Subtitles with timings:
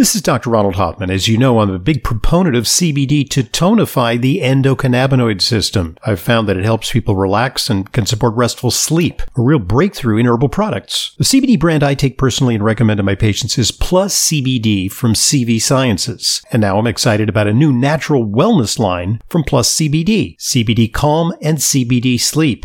[0.00, 0.48] This is Dr.
[0.48, 1.10] Ronald Hoffman.
[1.10, 5.94] As you know, I'm a big proponent of CBD to tonify the endocannabinoid system.
[6.06, 10.16] I've found that it helps people relax and can support restful sleep, a real breakthrough
[10.16, 11.14] in herbal products.
[11.18, 15.12] The CBD brand I take personally and recommend to my patients is Plus CBD from
[15.12, 16.40] CV Sciences.
[16.50, 21.34] And now I'm excited about a new natural wellness line from Plus CBD, CBD Calm
[21.42, 22.64] and CBD Sleep.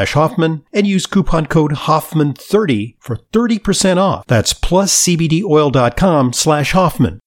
[0.09, 4.25] Hoffman and use coupon code Hoffman30 for 30% off.
[4.27, 7.19] That's pluscbdoil.com slash Hoffman.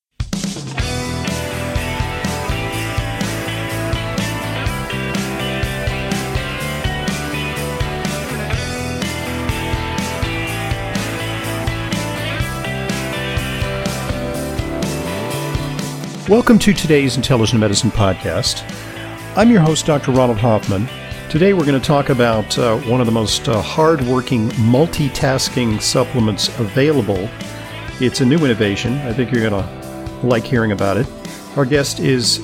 [16.27, 18.65] Welcome to today's Intelligent Medicine Podcast.
[19.37, 20.11] I'm your host, Dr.
[20.11, 20.89] Ronald Hoffman.
[21.31, 26.49] Today we're going to talk about uh, one of the most uh, hard-working multitasking supplements
[26.61, 27.29] available.
[28.01, 28.95] It's a new innovation.
[28.99, 31.09] I think you're going to like hearing about it.
[31.57, 32.41] Our guest is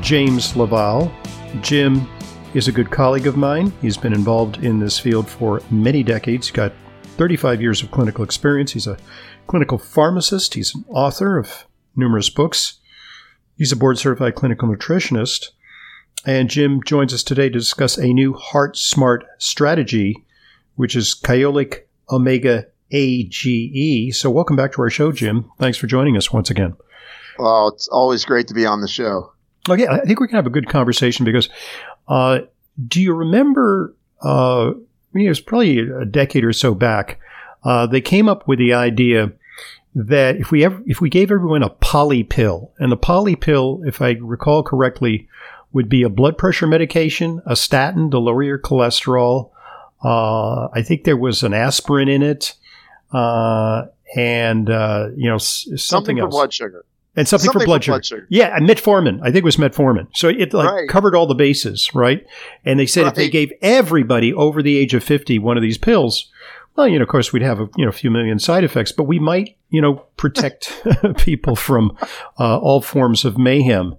[0.00, 1.12] James LaValle.
[1.60, 2.08] Jim
[2.54, 3.72] is a good colleague of mine.
[3.82, 6.46] He's been involved in this field for many decades.
[6.46, 6.72] He's got
[7.02, 8.72] 35 years of clinical experience.
[8.72, 8.96] He's a
[9.48, 10.54] clinical pharmacist.
[10.54, 12.78] He's an author of numerous books.
[13.58, 15.50] He's a board certified clinical nutritionist.
[16.26, 20.24] And Jim joins us today to discuss a new Heart Smart strategy,
[20.76, 24.14] which is Kyolic Omega AGE.
[24.14, 25.50] So, welcome back to our show, Jim.
[25.58, 26.76] Thanks for joining us once again.
[27.38, 29.32] Well, it's always great to be on the show.
[29.68, 31.48] Okay, I think we can have a good conversation because
[32.06, 32.40] uh,
[32.86, 33.94] do you remember?
[34.22, 37.18] Uh, I mean, it was probably a decade or so back.
[37.64, 39.32] Uh, they came up with the idea
[39.94, 43.82] that if we ever, if we gave everyone a poly pill, and the poly pill,
[43.86, 45.28] if I recall correctly,
[45.72, 49.50] would be a blood pressure medication, a statin to lower your cholesterol.
[50.02, 52.54] Uh, I think there was an aspirin in it,
[53.12, 53.82] uh,
[54.16, 56.84] and uh, you know s- something, Something for else, blood sugar.
[57.16, 57.92] and something, for blood, for sugar.
[57.96, 58.26] blood sugar.
[58.30, 59.20] Yeah, and metformin.
[59.20, 60.08] I think it was metformin.
[60.14, 60.88] So it like Right.
[60.88, 62.24] covered all the bases, right?
[62.64, 65.78] And they said if they gave everybody over the age of fifty one of these
[65.78, 66.30] pills,
[66.76, 68.90] well, you know, of course, we'd have a you know a few million side effects,
[68.92, 70.82] but we might you know protect
[71.18, 71.96] people from
[72.38, 73.96] uh, all forms of mayhem.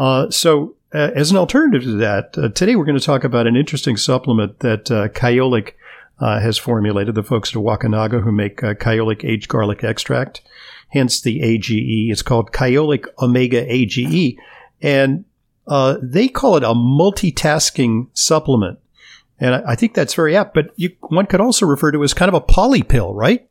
[0.00, 0.72] Uh, so.
[0.94, 3.96] Uh, as an alternative to that, uh, today we're going to talk about an interesting
[3.96, 5.72] supplement that uh, Kyolic
[6.20, 7.14] uh, has formulated.
[7.14, 10.42] The folks at Wakunaga who make uh, Kyolic aged garlic extract,
[10.90, 12.10] hence the AGE.
[12.10, 14.36] It's called Kyolic Omega AGE,
[14.80, 15.24] and
[15.66, 18.78] uh, they call it a multitasking supplement.
[19.40, 20.54] And I, I think that's very apt.
[20.54, 23.48] But you, one could also refer to it as kind of a poly pill, right?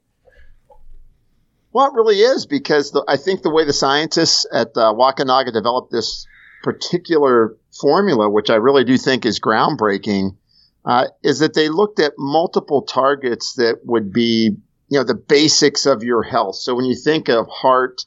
[1.74, 5.52] Well, it really is because the, I think the way the scientists at uh, Wakunaga
[5.52, 6.26] developed this
[6.66, 10.36] particular formula, which I really do think is groundbreaking,
[10.84, 14.58] uh, is that they looked at multiple targets that would be,
[14.90, 16.56] you know, the basics of your health.
[16.56, 18.02] So when you think of heart,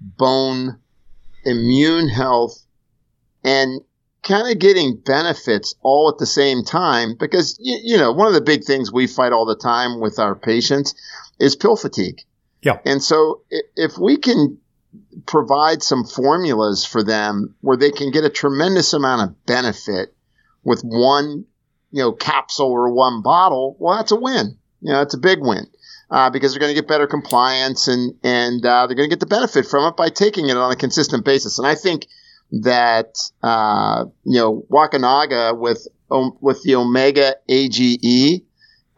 [0.00, 0.78] bone,
[1.44, 2.64] immune health,
[3.42, 3.80] and
[4.22, 8.34] kind of getting benefits all at the same time, because, you, you know, one of
[8.34, 10.94] the big things we fight all the time with our patients
[11.40, 12.20] is pill fatigue.
[12.62, 12.78] Yeah.
[12.84, 13.42] And so
[13.74, 14.58] if we can
[15.26, 20.14] provide some formulas for them where they can get a tremendous amount of benefit
[20.64, 21.44] with one,
[21.90, 24.56] you know, capsule or one bottle, well, that's a win.
[24.80, 25.66] You know, it's a big win.
[26.10, 29.20] Uh, because they're going to get better compliance and and uh, they're going to get
[29.20, 31.60] the benefit from it by taking it on a consistent basis.
[31.60, 32.08] And I think
[32.50, 38.42] that uh, you know Wakunaga with um, with the Omega AGE,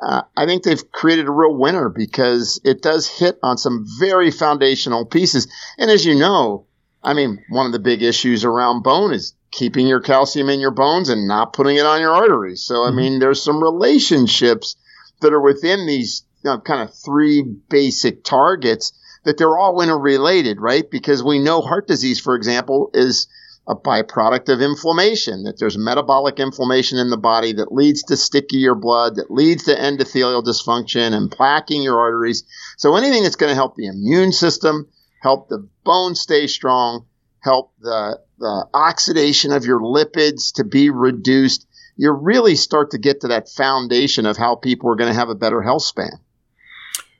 [0.03, 4.33] uh, I think they've created a real winner because it does hit on some very
[4.33, 5.47] foundational pieces.
[5.79, 6.67] And as you know,
[7.05, 10.73] I mean, one of the big issues around bone is keeping your calcium in your
[10.73, 12.63] bones and not putting it on your arteries.
[12.63, 14.77] So, I mean, there's some relationships
[15.21, 18.93] that are within these you know, kind of three basic targets
[19.25, 20.91] that they're all interrelated, right?
[20.91, 23.29] Because we know heart disease, for example, is
[23.69, 28.75] a byproduct of inflammation, that there's metabolic inflammation in the body that leads to stickier
[28.75, 32.45] blood, that leads to endothelial dysfunction and plaquing your arteries.
[32.77, 34.89] So anything that's going to help the immune system,
[35.21, 37.07] help the bone stay strong,
[37.39, 41.67] help the, the oxidation of your lipids to be reduced,
[41.97, 45.29] you really start to get to that foundation of how people are going to have
[45.29, 46.19] a better health span.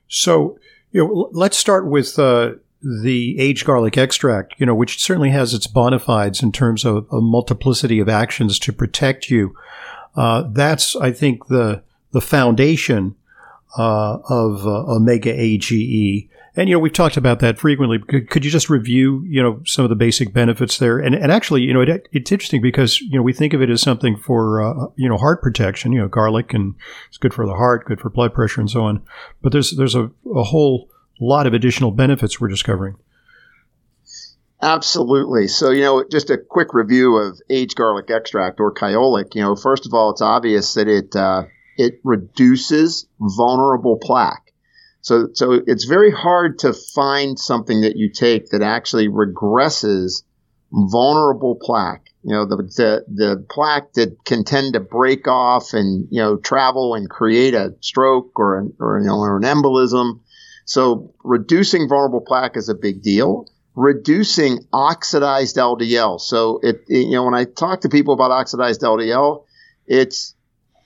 [0.09, 0.57] So,
[0.91, 5.53] you know, let's start with uh, the aged garlic extract, you know, which certainly has
[5.53, 9.55] its bona fides in terms of a multiplicity of actions to protect you.
[10.15, 11.81] Uh, that's, I think, the
[12.11, 13.15] the foundation
[13.77, 16.29] uh, of uh, omega AGE.
[16.55, 17.97] And you know we've talked about that frequently.
[17.97, 20.99] Could, could, you just review you know some of the basic benefits there?
[20.99, 23.71] And and actually you know it, it's interesting because you know we think of it
[23.71, 25.91] as something for uh, you know heart protection.
[25.93, 26.75] You know garlic and
[27.07, 29.01] it's good for the heart, good for blood pressure, and so on.
[29.41, 30.89] But there's there's a, a whole
[31.19, 32.95] lot of additional benefits we're discovering.
[34.61, 35.47] Absolutely.
[35.47, 39.35] So, you know, just a quick review of aged garlic extract or kyolic.
[39.35, 41.43] You know, first of all, it's obvious that it uh,
[41.77, 44.53] it reduces vulnerable plaque.
[45.01, 50.23] So, so it's very hard to find something that you take that actually regresses
[50.71, 52.05] vulnerable plaque.
[52.23, 56.37] You know, the, the, the plaque that can tend to break off and, you know,
[56.37, 60.21] travel and create a stroke or an, or, you know, or an embolism.
[60.65, 63.47] So reducing vulnerable plaque is a big deal.
[63.75, 66.19] Reducing oxidized LDL.
[66.19, 69.45] So it, you know, when I talk to people about oxidized LDL,
[69.87, 70.35] it's,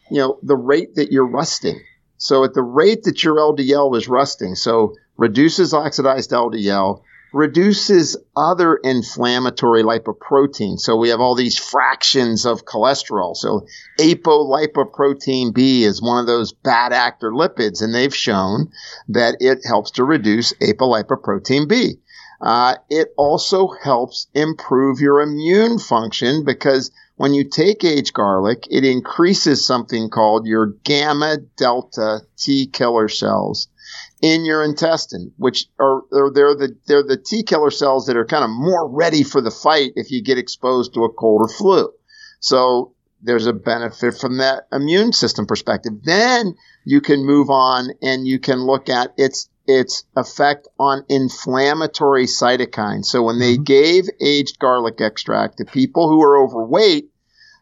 [0.09, 1.81] you know, the rate that you're rusting.
[2.17, 7.01] So at the rate that your LDL is rusting, so reduces oxidized LDL,
[7.33, 10.79] reduces other inflammatory lipoproteins.
[10.79, 13.35] So we have all these fractions of cholesterol.
[13.35, 13.67] So
[13.99, 18.71] apolipoprotein B is one of those bad actor lipids, and they've shown
[19.09, 21.95] that it helps to reduce apolipoprotein B.
[22.39, 28.85] Uh, it also helps improve your immune function because when you take aged garlic, it
[28.85, 33.67] increases something called your gamma delta T killer cells
[34.21, 38.43] in your intestine, which are, they're the they're the T killer cells that are kind
[38.43, 41.91] of more ready for the fight if you get exposed to a cold or flu.
[42.39, 45.93] So there's a benefit from that immune system perspective.
[46.03, 46.55] Then
[46.85, 53.05] you can move on and you can look at its its effect on inflammatory cytokines.
[53.05, 53.63] So when they mm-hmm.
[53.63, 57.09] gave aged garlic extract to people who were overweight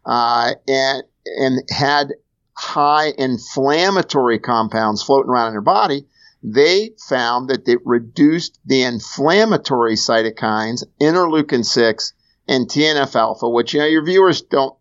[0.06, 2.13] uh, and and had
[2.54, 6.06] high inflammatory compounds floating around in their body,
[6.53, 12.13] they found that it reduced the inflammatory cytokines, interleukin six
[12.47, 14.75] and TNF alpha, which you know your viewers don't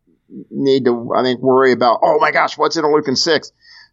[0.51, 2.01] need to I think worry about.
[2.03, 3.51] Oh my gosh, what's interleukin six?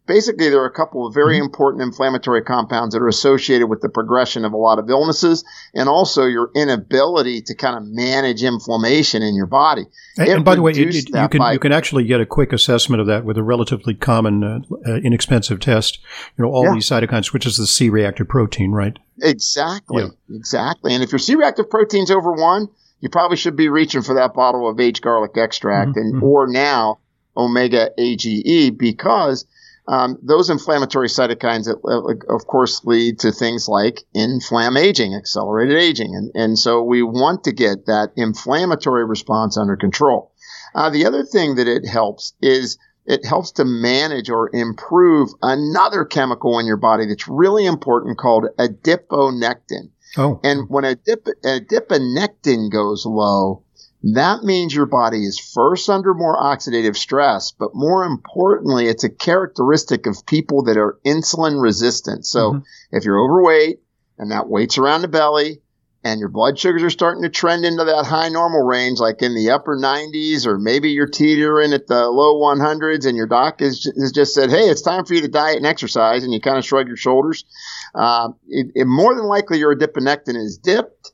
[0.07, 1.45] Basically there are a couple of very mm-hmm.
[1.45, 5.43] important inflammatory compounds that are associated with the progression of a lot of illnesses
[5.73, 9.85] and also your inability to kind of manage inflammation in your body.
[10.17, 12.25] And, and by the way, it, it, you can by, you can actually get a
[12.25, 15.99] quick assessment of that with a relatively common, uh, uh, inexpensive test.
[16.37, 16.73] You know, all yeah.
[16.73, 18.97] these cytokines, which is the C-reactive protein, right?
[19.21, 20.35] Exactly, yeah.
[20.35, 20.93] exactly.
[20.93, 22.67] And if your C-reactive protein's over one,
[22.99, 25.99] you probably should be reaching for that bottle of aged garlic extract, mm-hmm.
[25.99, 26.23] and mm-hmm.
[26.23, 26.99] or now
[27.35, 29.45] omega AGE because
[29.91, 36.15] um, those inflammatory cytokines, uh, of course, lead to things like inflammaging, accelerated aging.
[36.15, 40.31] And, and so we want to get that inflammatory response under control.
[40.73, 46.05] Uh, the other thing that it helps is it helps to manage or improve another
[46.05, 49.89] chemical in your body that's really important called adiponectin.
[50.15, 50.39] Oh.
[50.41, 53.65] And when adip- adiponectin goes low,
[54.03, 59.09] that means your body is first under more oxidative stress, but more importantly, it's a
[59.09, 62.25] characteristic of people that are insulin resistant.
[62.25, 62.59] So mm-hmm.
[62.91, 63.79] if you're overweight
[64.17, 65.61] and that weight's around the belly
[66.03, 69.35] and your blood sugars are starting to trend into that high normal range, like in
[69.35, 73.83] the upper 90s, or maybe you're teetering at the low 100s and your doc has,
[73.83, 76.23] has just said, Hey, it's time for you to diet and exercise.
[76.23, 77.45] And you kind of shrug your shoulders.
[77.93, 81.11] Uh, it, it more than likely your adiponectin is dipped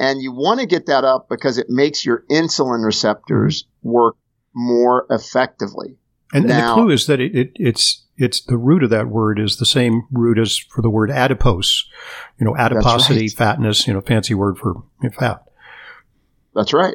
[0.00, 4.16] and you want to get that up because it makes your insulin receptors work
[4.54, 5.98] more effectively.
[6.32, 9.08] And, now, and the clue is that it, it, it's it's the root of that
[9.08, 11.86] word is the same root as for the word adipose.
[12.38, 13.30] You know, adiposity, right.
[13.32, 13.86] fatness.
[13.86, 14.76] You know, fancy word for
[15.18, 15.42] fat.
[16.54, 16.94] That's right.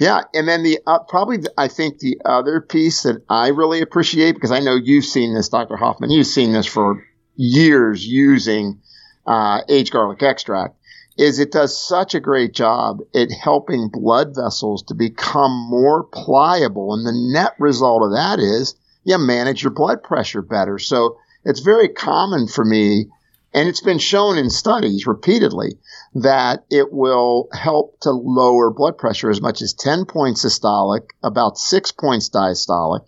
[0.00, 4.32] Yeah, and then the uh, probably I think the other piece that I really appreciate
[4.32, 5.76] because I know you've seen this, Dr.
[5.76, 6.10] Hoffman.
[6.10, 7.04] You've seen this for
[7.36, 8.80] years using
[9.26, 10.77] uh, aged garlic extract
[11.18, 16.94] is it does such a great job at helping blood vessels to become more pliable.
[16.94, 20.78] And the net result of that is you manage your blood pressure better.
[20.78, 23.08] So it's very common for me,
[23.52, 25.78] and it's been shown in studies repeatedly
[26.14, 31.58] that it will help to lower blood pressure as much as 10 points systolic, about
[31.58, 33.04] six points diastolic.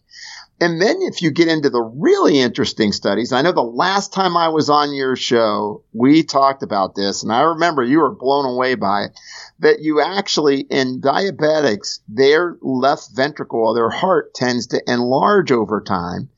[0.63, 4.37] And then if you get into the really interesting studies, I know the last time
[4.37, 8.45] I was on your show, we talked about this, and I remember you were blown
[8.45, 9.19] away by it,
[9.61, 16.29] that you actually, in diabetics, their left ventricle, their heart tends to enlarge over time.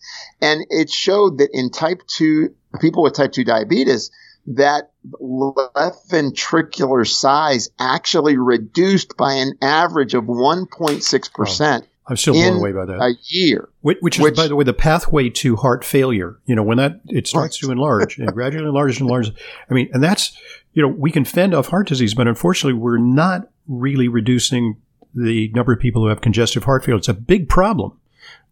[0.41, 4.13] And it showed that in type 2, people with type 2 diabetes,
[4.47, 11.87] that left ventricular size actually reduced by an average of 1.6%.
[12.13, 13.01] I'm still blown away by that.
[13.01, 13.71] A year.
[13.81, 16.39] Which, which is, which, by the way, the pathway to heart failure.
[16.45, 19.33] You know, when that, it starts to enlarge and gradually enlarges and enlarges.
[19.71, 20.37] I mean, and that's,
[20.75, 24.77] you know, we can fend off heart disease, but unfortunately, we're not really reducing
[25.15, 26.99] the number of people who have congestive heart failure.
[26.99, 27.99] It's a big problem.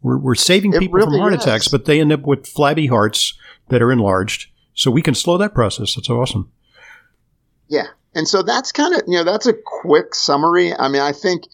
[0.01, 1.43] We're, we're saving people really from heart is.
[1.43, 3.35] attacks, but they end up with flabby hearts
[3.69, 4.49] that are enlarged.
[4.73, 5.95] So we can slow that process.
[5.95, 6.51] That's awesome.
[7.69, 7.89] Yeah.
[8.15, 10.75] And so that's kind of, you know, that's a quick summary.
[10.75, 11.45] I mean, I think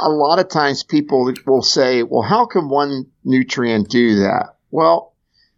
[0.00, 4.56] a lot of times people will say, well, how can one nutrient do that?
[4.70, 5.12] Well,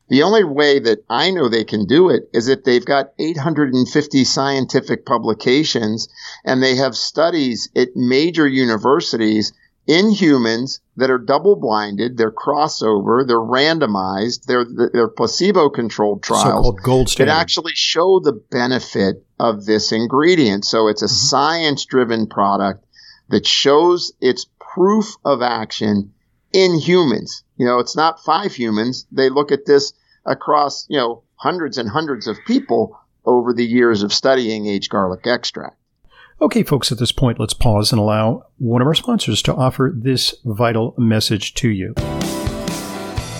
[0.08, 4.24] the only way that I know they can do it is if they've got 850
[4.24, 6.08] scientific publications
[6.44, 9.52] and they have studies at major universities
[9.86, 16.66] in humans that are double blinded, they're crossover, they're randomized, they're they're placebo controlled trials
[16.66, 20.64] so gold that actually show the benefit of this ingredient.
[20.64, 21.14] So it's a mm-hmm.
[21.14, 22.84] science driven product
[23.28, 26.12] that shows its proof of action
[26.52, 27.44] in humans.
[27.56, 29.06] You know, it's not five humans.
[29.12, 29.92] They look at this
[30.24, 35.26] across, you know, hundreds and hundreds of people over the years of studying aged garlic
[35.26, 35.76] extract.
[36.40, 39.92] Okay, folks, at this point, let's pause and allow one of our sponsors to offer
[39.94, 41.94] this vital message to you.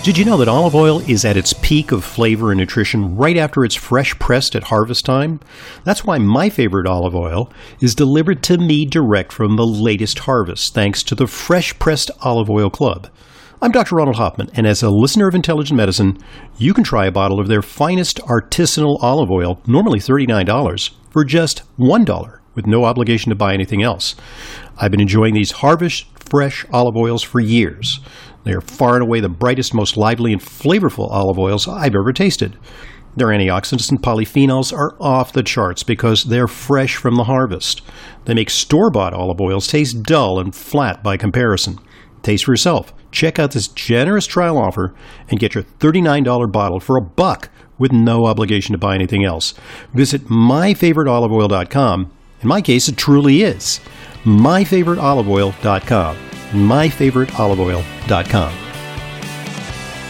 [0.05, 3.35] Did you know that olive oil is at its peak of flavor and nutrition right
[3.35, 5.39] after it's fresh pressed at harvest time?
[5.83, 10.75] That's why my favorite olive oil is delivered to me direct from the latest harvest,
[10.75, 13.07] thanks to the Fresh Pressed Olive Oil Club.
[13.63, 13.95] I'm Dr.
[13.95, 16.19] Ronald Hoffman, and as a listener of Intelligent Medicine,
[16.59, 21.63] you can try a bottle of their finest artisanal olive oil, normally $39, for just
[21.79, 24.13] $1 with no obligation to buy anything else.
[24.77, 28.01] I've been enjoying these harvest fresh olive oils for years.
[28.45, 32.13] They are far and away the brightest, most lively, and flavorful olive oils I've ever
[32.13, 32.57] tasted.
[33.17, 37.81] Their antioxidants and polyphenols are off the charts because they're fresh from the harvest.
[38.25, 41.79] They make store bought olive oils taste dull and flat by comparison.
[42.23, 42.93] Taste for yourself.
[43.11, 44.93] Check out this generous trial offer
[45.29, 49.53] and get your $39 bottle for a buck with no obligation to buy anything else.
[49.93, 52.11] Visit myfavoriteoliveoil.com.
[52.41, 53.79] In my case, it truly is.
[54.23, 58.53] myfavoriteoliveoil.com myfavoriteoliveoil.com.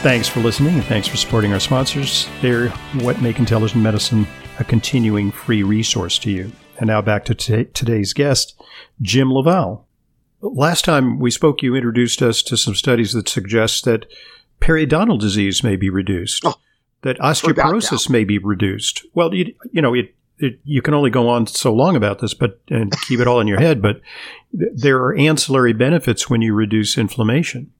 [0.01, 2.29] Thanks for listening and thanks for supporting our sponsors.
[2.41, 2.69] They're
[3.01, 4.27] what make intelligent medicine
[4.59, 6.51] a continuing free resource to you.
[6.77, 8.61] And now back to t- today's guest,
[9.01, 9.81] Jim LaValle.
[10.41, 14.05] Last time we spoke, you introduced us to some studies that suggest that
[14.61, 16.55] periodontal disease may be reduced, oh,
[17.01, 19.05] that osteoporosis may be reduced.
[19.13, 22.33] Well, you, you know, it, it, you can only go on so long about this,
[22.33, 23.81] but and keep it all in your head.
[23.81, 24.01] But
[24.57, 27.71] th- there are ancillary benefits when you reduce inflammation.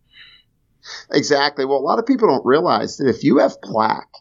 [1.12, 1.65] Exactly.
[1.65, 4.12] Well, a lot of people don't realize that if you have plaque,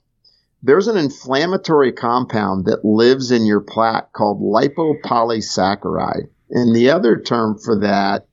[0.63, 7.59] there's an inflammatory compound that lives in your plaque called lipopolysaccharide, and the other term
[7.59, 8.27] for that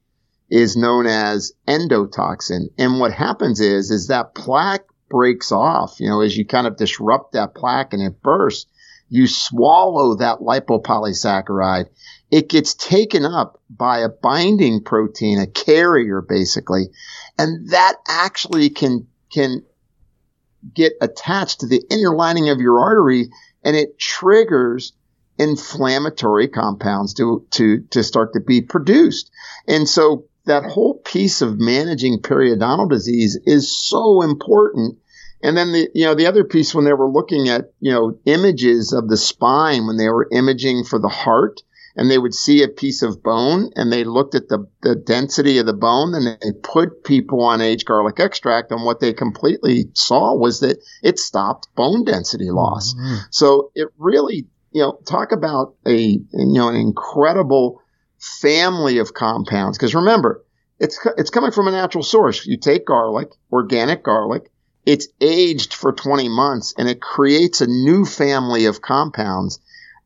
[0.50, 2.70] is known as endotoxin.
[2.78, 6.78] And what happens is, is that plaque breaks off, you know, as you kind of
[6.78, 8.71] disrupt that plaque and it bursts
[9.12, 11.88] you swallow that lipopolysaccharide,
[12.32, 16.86] it gets taken up by a binding protein, a carrier basically,
[17.38, 19.64] and that actually can can
[20.74, 23.30] get attached to the inner lining of your artery
[23.66, 24.94] and it triggers
[25.38, 29.30] inflammatory compounds to to to start to be produced.
[29.68, 35.00] And so that whole piece of managing periodontal disease is so important
[35.44, 38.18] and then the you know the other piece when they were looking at you know
[38.26, 41.62] images of the spine when they were imaging for the heart
[41.96, 45.58] and they would see a piece of bone and they looked at the, the density
[45.58, 49.90] of the bone and they put people on aged garlic extract and what they completely
[49.94, 52.94] saw was that it stopped bone density loss.
[52.94, 53.16] Mm-hmm.
[53.32, 57.82] So it really you know talk about a you know an incredible
[58.20, 60.44] family of compounds because remember
[60.80, 62.46] it's it's coming from a natural source.
[62.46, 64.52] You take garlic, organic garlic,
[64.86, 69.60] it's aged for 20 months and it creates a new family of compounds.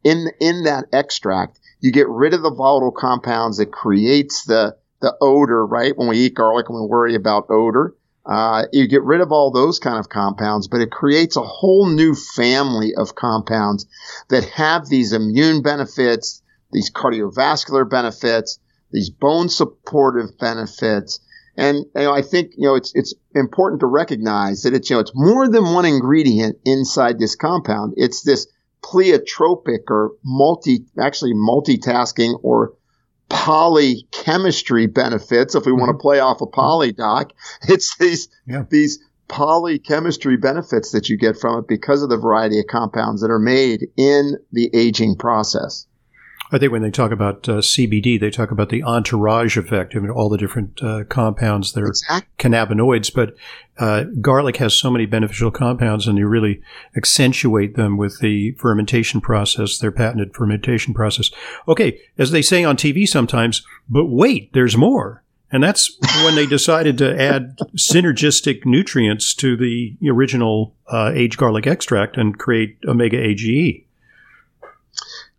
[0.03, 3.57] In in that extract you get rid of the volatile compounds.
[3.57, 5.97] That creates the the odor right?
[5.97, 9.51] When we eat garlic and we worry about odor uh, you get rid of all
[9.51, 13.85] those kind of compounds but it creates a whole new family of compounds
[14.29, 16.41] that have these immune benefits
[16.71, 18.59] these cardiovascular benefits
[18.91, 21.19] these bone supportive benefits
[21.57, 24.95] and you know, I think you know it's it's important to recognize that it's you
[24.95, 27.93] know it's more than one ingredient inside this compound.
[27.97, 28.47] It's this
[28.83, 32.73] pleiotropic or multi actually multitasking or
[33.29, 35.55] polychemistry benefits.
[35.55, 35.81] If we mm-hmm.
[35.81, 37.31] want to play off a poly doc,
[37.63, 38.65] it's these yeah.
[38.69, 43.31] these polychemistry benefits that you get from it because of the variety of compounds that
[43.31, 45.87] are made in the aging process.
[46.51, 49.95] I think when they talk about uh, CBD, they talk about the entourage effect.
[49.95, 52.29] I mean, all the different uh, compounds that are exactly.
[52.37, 53.35] cannabinoids, but
[53.79, 56.61] uh, garlic has so many beneficial compounds, and you really
[56.95, 61.31] accentuate them with the fermentation process, their patented fermentation process.
[61.67, 65.23] Okay, as they say on TV sometimes, but wait, there's more.
[65.51, 71.65] And that's when they decided to add synergistic nutrients to the original uh, aged garlic
[71.65, 73.85] extract and create omega AGE.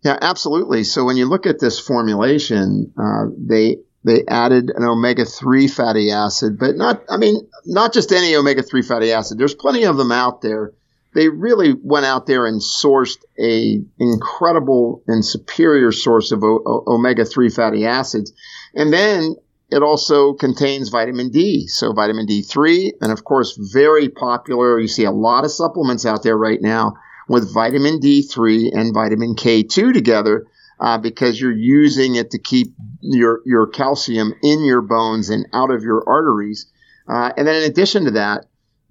[0.07, 0.85] Yeah, absolutely.
[0.85, 6.11] So when you look at this formulation, uh, they they added an omega three fatty
[6.11, 9.37] acid, but not I mean not just any omega three fatty acid.
[9.37, 10.71] There's plenty of them out there.
[11.13, 17.25] They really went out there and sourced a incredible and superior source of o- omega
[17.25, 18.31] three fatty acids,
[18.73, 19.35] and then
[19.69, 21.67] it also contains vitamin D.
[21.67, 24.79] So vitamin D3, and of course, very popular.
[24.79, 26.93] You see a lot of supplements out there right now
[27.27, 30.47] with vitamin D3 and vitamin K2 together
[30.79, 35.71] uh, because you're using it to keep your, your calcium in your bones and out
[35.71, 36.67] of your arteries.
[37.07, 38.45] Uh, and then in addition to that,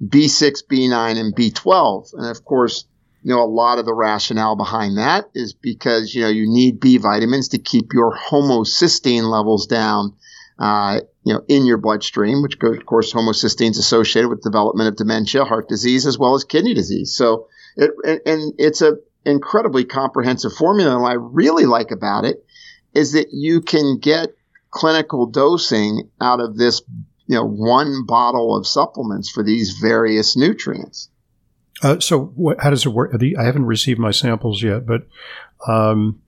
[0.04, 2.14] B6, B9, and B12.
[2.14, 2.86] And of course,
[3.22, 6.80] you know, a lot of the rationale behind that is because, you know, you need
[6.80, 10.14] B vitamins to keep your homocysteine levels down,
[10.58, 14.96] uh, you know, in your bloodstream, which of course, homocysteine is associated with development of
[14.96, 17.16] dementia, heart disease, as well as kidney disease.
[17.16, 20.92] So, it, and, and it's a incredibly comprehensive formula.
[20.92, 22.44] And what I really like about it
[22.94, 24.28] is that you can get
[24.70, 26.82] clinical dosing out of this,
[27.26, 31.08] you know, one bottle of supplements for these various nutrients.
[31.82, 33.12] Uh, so what, how does it work?
[33.14, 35.06] I haven't received my samples yet, but
[35.66, 36.22] um,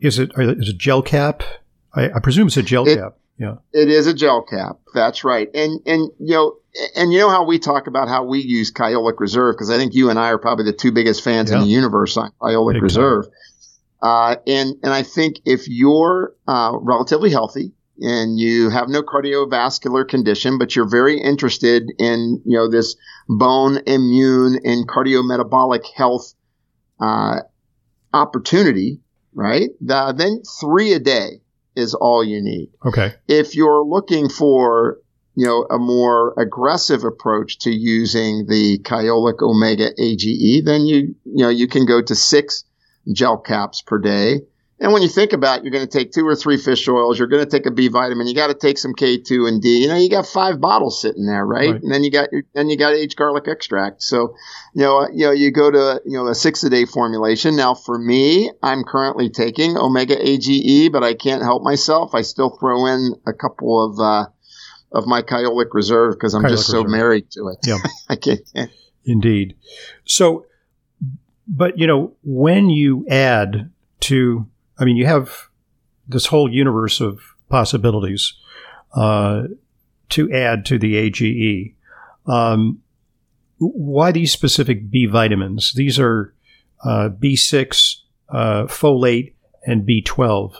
[0.00, 1.42] is it is it a gel cap?
[1.94, 3.16] I, I presume it's a gel it, cap.
[3.38, 4.78] Yeah, it is a gel cap.
[4.94, 5.48] That's right.
[5.54, 6.56] And and you know
[6.96, 9.94] and you know how we talk about how we use Kyolic Reserve because I think
[9.94, 11.58] you and I are probably the two biggest fans yeah.
[11.58, 13.26] in the universe on Kyolic Big Reserve.
[14.00, 20.08] Uh, and and I think if you're uh, relatively healthy and you have no cardiovascular
[20.08, 22.96] condition, but you're very interested in you know this
[23.28, 26.34] bone immune and cardiometabolic health
[27.00, 27.40] uh,
[28.12, 29.00] opportunity,
[29.34, 29.70] right?
[29.80, 31.41] The, then three a day
[31.74, 32.70] is all you need.
[32.84, 33.14] Okay.
[33.28, 34.98] If you're looking for
[35.34, 41.44] you know, a more aggressive approach to using the Kyolic Omega AGE, then you, you
[41.44, 42.64] know, you can go to six
[43.12, 44.42] gel caps per day.
[44.82, 47.16] And when you think about it, you're going to take two or three fish oils,
[47.16, 49.82] you're going to take a B vitamin, you got to take some K2 and D.
[49.82, 51.70] You know, you got five bottles sitting there, right?
[51.70, 51.80] right.
[51.80, 54.02] And then you got then you got aged garlic extract.
[54.02, 54.34] So,
[54.74, 57.54] you know, you know, you go to you know a six a day formulation.
[57.54, 62.12] Now, for me, I'm currently taking Omega AGE, but I can't help myself.
[62.12, 64.26] I still throw in a couple of uh,
[64.90, 67.58] of my Kyolic Reserve because I'm Kyolic just so married to it.
[67.64, 68.40] Yeah, I can't.
[69.04, 69.54] Indeed.
[70.04, 70.46] So,
[71.46, 75.48] but you know, when you add to, I mean, you have
[76.08, 78.34] this whole universe of possibilities
[78.94, 79.44] uh,
[80.10, 81.74] to add to the AGE.
[82.26, 82.82] Um,
[83.58, 85.72] why these specific B vitamins?
[85.74, 86.34] These are
[86.84, 87.96] uh, B6,
[88.28, 90.56] uh, folate, and B12.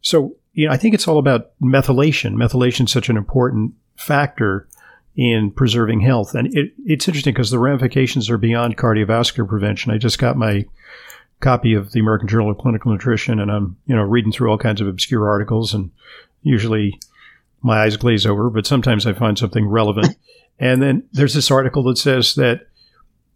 [0.00, 2.34] So you know, I think it's all about methylation.
[2.34, 4.68] Methylation is such an important factor
[5.14, 6.34] in preserving health.
[6.34, 9.92] And it, it's interesting because the ramifications are beyond cardiovascular prevention.
[9.92, 10.64] I just got my
[11.40, 14.58] copy of the American Journal of Clinical Nutrition and I'm, you know, reading through all
[14.58, 15.90] kinds of obscure articles and
[16.42, 16.98] usually
[17.62, 20.16] my eyes glaze over, but sometimes I find something relevant.
[20.58, 22.68] and then there's this article that says that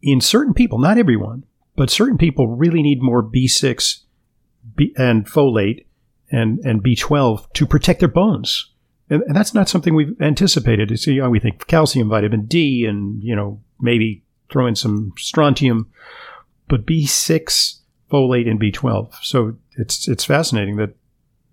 [0.02, 1.44] in certain people, not everyone,
[1.76, 4.00] but certain people really need more B6
[4.96, 5.86] and folate
[6.30, 8.70] and, and B12 to protect their bones.
[9.08, 10.98] And, and that's not something we've anticipated.
[11.00, 15.12] So, you know, we think calcium, vitamin D, and, you know, maybe throw in some
[15.16, 15.90] strontium,
[16.68, 17.79] but B6,
[18.10, 19.14] folate, and B12.
[19.22, 20.94] So it's, it's fascinating that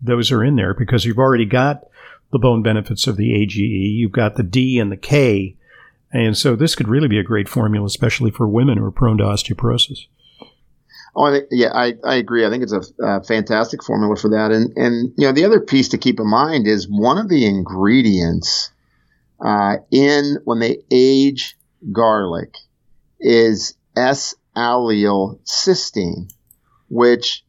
[0.01, 1.83] those are in there because you've already got
[2.31, 5.55] the bone benefits of the AGE, you've got the D and the K.
[6.11, 9.17] And so this could really be a great formula, especially for women who are prone
[9.17, 10.07] to osteoporosis.
[11.15, 12.45] Oh, I yeah, I, I agree.
[12.45, 14.51] I think it's a, a, fantastic formula for that.
[14.51, 17.45] And, and, you know, the other piece to keep in mind is one of the
[17.45, 18.71] ingredients
[19.43, 21.57] uh, in when they age
[21.91, 22.55] garlic
[23.19, 26.31] is S-allyl cysteine,
[26.89, 27.43] which,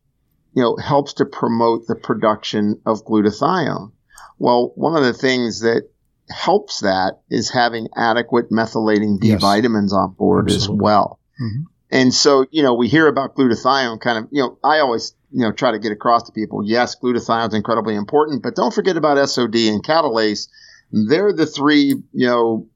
[0.54, 3.92] you know, helps to promote the production of glutathione.
[4.38, 5.88] Well, one of the things that
[6.30, 9.40] helps that is having adequate methylating B yes.
[9.40, 10.74] vitamins on board Absolutely.
[10.74, 11.20] as well.
[11.40, 11.62] Mm-hmm.
[11.90, 15.40] And so, you know, we hear about glutathione kind of, you know, I always, you
[15.40, 18.96] know, try to get across to people, yes, glutathione is incredibly important, but don't forget
[18.96, 20.48] about SOD and catalase.
[20.92, 22.66] They're the three, you know,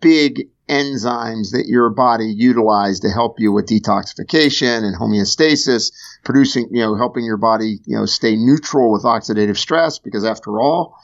[0.00, 5.92] big enzymes that your body utilizes to help you with detoxification and homeostasis,
[6.24, 9.98] producing, you know, helping your body, you know, stay neutral with oxidative stress.
[9.98, 10.98] Because after all,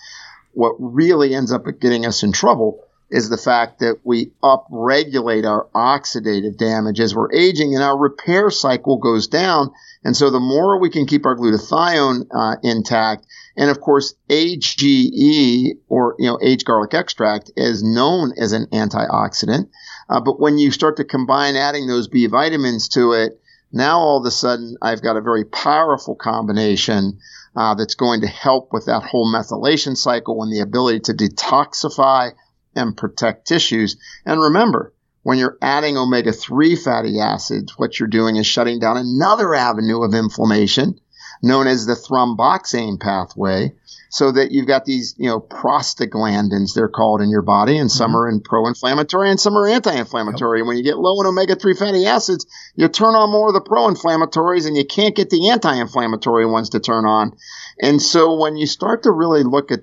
[0.53, 5.69] what really ends up getting us in trouble is the fact that we upregulate our
[5.75, 9.71] oxidative damage as we're aging and our repair cycle goes down.
[10.03, 15.77] And so the more we can keep our glutathione uh, intact, and of course, AGE
[15.89, 19.69] or you know aged garlic extract is known as an antioxidant.
[20.09, 23.41] Uh, but when you start to combine adding those B vitamins to it,
[23.73, 27.19] now all of a sudden I've got a very powerful combination
[27.55, 32.33] uh, that's going to help with that whole methylation cycle and the ability to detoxify
[32.75, 33.97] and protect tissues.
[34.25, 38.97] And remember, when you're adding omega 3 fatty acids, what you're doing is shutting down
[38.97, 40.99] another avenue of inflammation
[41.43, 43.73] known as the thromboxane pathway.
[44.15, 48.11] So that you've got these, you know, prostaglandins, they're called in your body, and some
[48.11, 48.17] mm-hmm.
[48.19, 50.59] are in pro-inflammatory and some are anti-inflammatory.
[50.59, 50.61] Yep.
[50.61, 52.45] And when you get low in omega-3 fatty acids,
[52.77, 56.81] you turn on more of the pro-inflammatories and you can't get the anti-inflammatory ones to
[56.81, 57.35] turn on.
[57.81, 59.81] And so when you start to really look at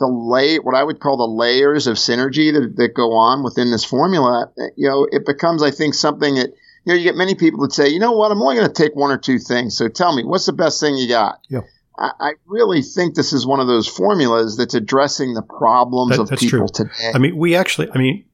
[0.00, 3.70] the lay, what I would call the layers of synergy that, that go on within
[3.70, 7.34] this formula, you know, it becomes, I think, something that, you know, you get many
[7.34, 9.76] people that say, you know what, I'm only going to take one or two things.
[9.76, 11.40] So tell me, what's the best thing you got?
[11.48, 11.60] Yeah.
[11.98, 16.32] I, I really think this is one of those formulas that's addressing the problems that,
[16.32, 16.86] of people true.
[16.86, 17.12] today.
[17.14, 18.24] I mean, we actually, I mean,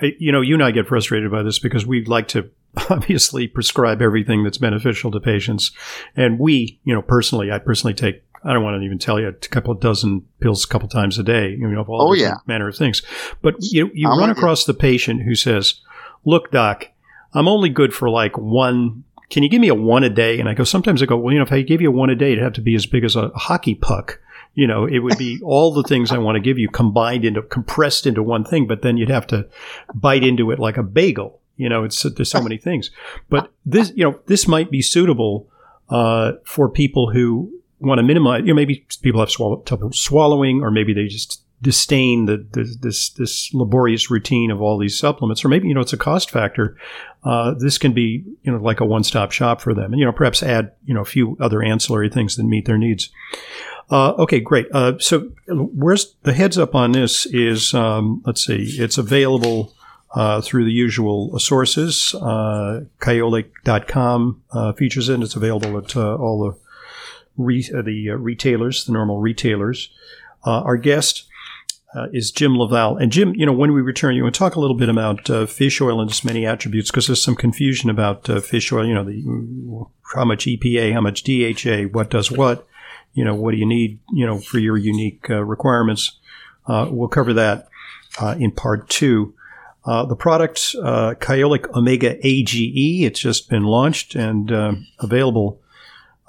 [0.00, 2.50] you know, you and I get frustrated by this because we'd like to
[2.90, 5.70] obviously prescribe everything that's beneficial to patients.
[6.16, 9.28] And we, you know, personally, I personally take I don't want to even tell you
[9.28, 12.34] a couple dozen pills a couple times a day, you know, of all oh, yeah.
[12.46, 13.02] manner of things.
[13.40, 15.80] But you you run across the patient who says,
[16.24, 16.86] "Look, doc,
[17.34, 19.04] I'm only good for like one.
[19.30, 21.32] Can you give me a one a day?" And I go, sometimes I go, well,
[21.32, 22.86] you know, if I gave you a one a day, it'd have to be as
[22.86, 24.20] big as a hockey puck.
[24.54, 27.42] You know, it would be all the things I want to give you combined into
[27.42, 29.48] compressed into one thing, but then you'd have to
[29.94, 31.40] bite into it like a bagel.
[31.56, 32.90] You know, it's there's so many things.
[33.28, 35.48] But this, you know, this might be suitable
[35.88, 40.62] uh, for people who want to minimize, you know, maybe people have swallow, trouble swallowing,
[40.62, 45.44] or maybe they just disdain the, the, this this laborious routine of all these supplements,
[45.44, 46.76] or maybe you know it's a cost factor.
[47.24, 50.04] Uh, this can be you know like a one stop shop for them, and you
[50.04, 53.10] know perhaps add you know a few other ancillary things that meet their needs.
[53.90, 54.66] Uh, okay, great.
[54.72, 59.72] Uh, so where's the heads up on this is um, let's see, it's available.
[60.14, 62.14] Uh, through the usual sources.
[62.14, 65.22] Uh, Kyolic.com uh, features it.
[65.22, 69.88] It's available at uh, all the re- the retailers, the normal retailers.
[70.44, 71.30] Our guest
[71.94, 73.02] uh, is Jim LaValle.
[73.02, 75.28] And Jim, you know, when we return, you want to talk a little bit about
[75.28, 78.86] uh, fish oil and its many attributes because there's some confusion about uh, fish oil.
[78.86, 82.66] You know, the how much EPA, how much DHA, what does what.
[83.14, 83.98] You know, what do you need?
[84.12, 86.18] You know, for your unique requirements.
[86.66, 87.68] we'll cover that
[88.38, 89.34] in part two.
[89.84, 95.61] the product, uh, Kyolic Omega AGE, it's just been launched and available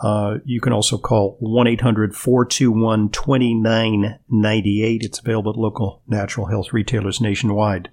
[0.04, 5.02] uh, you can also call 1 800 421 2998.
[5.02, 7.90] It's available at local natural health retailers nationwide.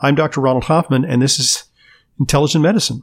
[0.00, 0.40] I'm Dr.
[0.40, 1.64] Ronald Hoffman, and this is
[2.18, 3.02] Intelligent Medicine.